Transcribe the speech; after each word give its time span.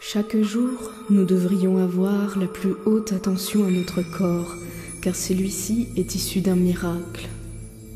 Chaque 0.00 0.36
jour, 0.42 0.92
nous 1.08 1.24
devrions 1.24 1.78
avoir 1.78 2.38
la 2.38 2.46
plus 2.46 2.74
haute 2.84 3.12
attention 3.12 3.64
à 3.64 3.70
notre 3.70 4.02
corps, 4.02 4.54
car 5.00 5.16
celui-ci 5.16 5.88
est 5.96 6.14
issu 6.14 6.40
d'un 6.40 6.56
miracle. 6.56 7.28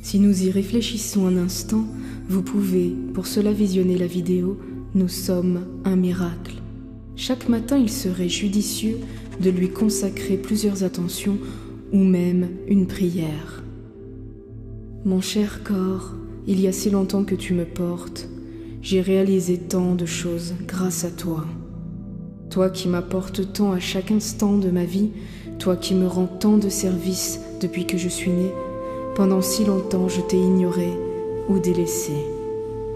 Si 0.02 0.18
nous 0.18 0.44
y 0.44 0.50
réfléchissons 0.50 1.26
un 1.26 1.36
instant, 1.36 1.84
vous 2.28 2.42
pouvez, 2.42 2.94
pour 3.14 3.26
cela 3.26 3.52
visionner 3.52 3.98
la 3.98 4.06
vidéo, 4.06 4.58
nous 4.94 5.08
sommes 5.08 5.66
un 5.84 5.96
miracle. 5.96 6.54
Chaque 7.16 7.48
matin, 7.48 7.76
il 7.76 7.90
serait 7.90 8.28
judicieux 8.28 8.98
de 9.40 9.50
lui 9.50 9.70
consacrer 9.70 10.36
plusieurs 10.36 10.84
attentions 10.84 11.38
ou 11.92 11.98
même 11.98 12.48
une 12.68 12.86
prière. 12.86 13.62
Mon 15.04 15.20
cher 15.20 15.62
corps, 15.62 16.14
il 16.46 16.60
y 16.60 16.68
a 16.68 16.72
si 16.72 16.90
longtemps 16.90 17.24
que 17.24 17.34
tu 17.34 17.54
me 17.54 17.64
portes, 17.64 18.28
j'ai 18.82 19.00
réalisé 19.00 19.58
tant 19.58 19.94
de 19.94 20.06
choses 20.06 20.54
grâce 20.66 21.04
à 21.04 21.10
toi. 21.10 21.44
Toi 22.50 22.70
qui 22.70 22.88
m'apportes 22.88 23.52
tant 23.52 23.72
à 23.72 23.78
chaque 23.78 24.10
instant 24.10 24.56
de 24.56 24.70
ma 24.70 24.84
vie, 24.84 25.10
toi 25.58 25.76
qui 25.76 25.94
me 25.94 26.06
rends 26.06 26.26
tant 26.26 26.56
de 26.56 26.70
services 26.70 27.40
depuis 27.60 27.86
que 27.86 27.98
je 27.98 28.08
suis 28.08 28.30
né, 28.30 28.50
pendant 29.16 29.42
si 29.42 29.66
longtemps 29.66 30.08
je 30.08 30.22
t'ai 30.22 30.38
ignoré 30.38 30.88
ou 31.50 31.58
délaissé. 31.58 32.14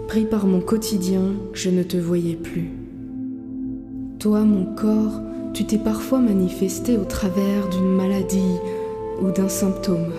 Pris 0.07 0.25
par 0.25 0.47
mon 0.47 0.59
quotidien, 0.59 1.33
je 1.53 1.69
ne 1.69 1.83
te 1.83 1.97
voyais 1.97 2.35
plus. 2.35 2.71
Toi, 4.17 4.41
mon 4.41 4.73
corps, 4.73 5.21
tu 5.53 5.65
t'es 5.65 5.77
parfois 5.77 6.19
manifesté 6.19 6.97
au 6.97 7.03
travers 7.03 7.69
d'une 7.69 7.95
maladie 7.95 8.57
ou 9.21 9.29
d'un 9.29 9.49
symptôme. 9.49 10.13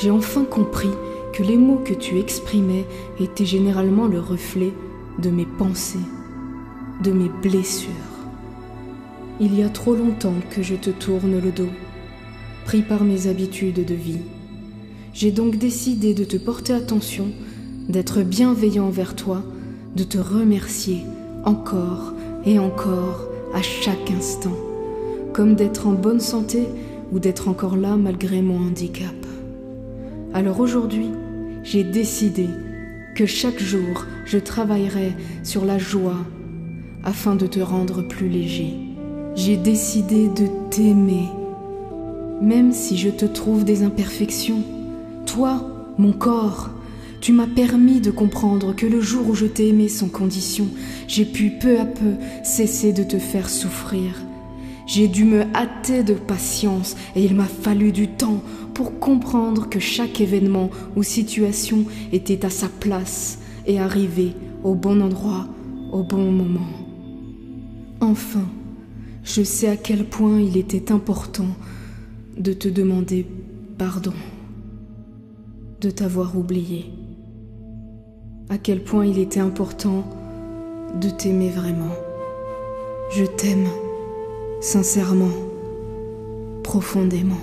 J'ai 0.00 0.10
enfin 0.10 0.44
compris 0.44 0.90
que 1.34 1.42
les 1.42 1.58
mots 1.58 1.80
que 1.84 1.94
tu 1.94 2.18
exprimais 2.18 2.86
étaient 3.18 3.44
généralement 3.44 4.06
le 4.06 4.18
reflet 4.18 4.72
de 5.18 5.28
mes 5.28 5.46
pensées, 5.58 5.98
de 7.02 7.12
mes 7.12 7.28
blessures. 7.42 8.19
Il 9.42 9.58
y 9.58 9.62
a 9.62 9.70
trop 9.70 9.94
longtemps 9.94 10.34
que 10.50 10.62
je 10.62 10.74
te 10.74 10.90
tourne 10.90 11.40
le 11.40 11.50
dos, 11.50 11.70
pris 12.66 12.82
par 12.82 13.04
mes 13.04 13.26
habitudes 13.26 13.86
de 13.86 13.94
vie. 13.94 14.20
J'ai 15.14 15.30
donc 15.30 15.56
décidé 15.56 16.12
de 16.12 16.24
te 16.24 16.36
porter 16.36 16.74
attention, 16.74 17.28
d'être 17.88 18.20
bienveillant 18.20 18.84
envers 18.84 19.16
toi, 19.16 19.42
de 19.96 20.04
te 20.04 20.18
remercier 20.18 21.04
encore 21.46 22.12
et 22.44 22.58
encore 22.58 23.30
à 23.54 23.62
chaque 23.62 24.10
instant, 24.10 24.56
comme 25.32 25.54
d'être 25.54 25.86
en 25.86 25.92
bonne 25.92 26.20
santé 26.20 26.66
ou 27.10 27.18
d'être 27.18 27.48
encore 27.48 27.78
là 27.78 27.96
malgré 27.96 28.42
mon 28.42 28.58
handicap. 28.58 29.14
Alors 30.34 30.60
aujourd'hui, 30.60 31.08
j'ai 31.64 31.82
décidé 31.82 32.46
que 33.16 33.24
chaque 33.24 33.58
jour, 33.58 34.04
je 34.26 34.36
travaillerai 34.36 35.14
sur 35.44 35.64
la 35.64 35.78
joie 35.78 36.26
afin 37.04 37.36
de 37.36 37.46
te 37.46 37.60
rendre 37.60 38.02
plus 38.02 38.28
léger. 38.28 38.89
J'ai 39.36 39.56
décidé 39.56 40.28
de 40.28 40.46
t'aimer, 40.70 41.28
même 42.42 42.72
si 42.72 42.98
je 42.98 43.08
te 43.08 43.24
trouve 43.24 43.64
des 43.64 43.82
imperfections. 43.82 44.62
Toi, 45.24 45.62
mon 45.98 46.12
corps, 46.12 46.70
tu 47.20 47.32
m'as 47.32 47.46
permis 47.46 48.00
de 48.00 48.10
comprendre 48.10 48.74
que 48.74 48.86
le 48.86 49.00
jour 49.00 49.28
où 49.28 49.34
je 49.34 49.46
t'ai 49.46 49.68
aimé 49.68 49.88
sans 49.88 50.08
condition, 50.08 50.66
j'ai 51.06 51.24
pu 51.24 51.50
peu 51.50 51.78
à 51.78 51.84
peu 51.84 52.14
cesser 52.42 52.92
de 52.92 53.04
te 53.04 53.18
faire 53.18 53.48
souffrir. 53.48 54.14
J'ai 54.86 55.06
dû 55.06 55.24
me 55.24 55.42
hâter 55.54 56.02
de 56.02 56.14
patience 56.14 56.96
et 57.14 57.24
il 57.24 57.36
m'a 57.36 57.44
fallu 57.44 57.92
du 57.92 58.08
temps 58.08 58.42
pour 58.74 58.98
comprendre 58.98 59.68
que 59.68 59.78
chaque 59.78 60.20
événement 60.20 60.70
ou 60.96 61.04
situation 61.04 61.84
était 62.12 62.44
à 62.44 62.50
sa 62.50 62.68
place 62.68 63.38
et 63.66 63.78
arrivé 63.78 64.32
au 64.64 64.74
bon 64.74 65.00
endroit, 65.00 65.46
au 65.92 66.02
bon 66.02 66.32
moment. 66.32 66.66
Enfin, 68.00 68.46
je 69.22 69.42
sais 69.42 69.68
à 69.68 69.76
quel 69.76 70.04
point 70.04 70.40
il 70.40 70.56
était 70.56 70.92
important 70.92 71.48
de 72.36 72.52
te 72.52 72.68
demander 72.68 73.26
pardon, 73.78 74.12
de 75.80 75.90
t'avoir 75.90 76.36
oublié, 76.36 76.86
à 78.48 78.58
quel 78.58 78.82
point 78.82 79.06
il 79.06 79.18
était 79.18 79.40
important 79.40 80.04
de 81.00 81.08
t'aimer 81.08 81.50
vraiment. 81.50 81.94
Je 83.12 83.24
t'aime, 83.24 83.68
sincèrement, 84.60 85.32
profondément. 86.62 87.40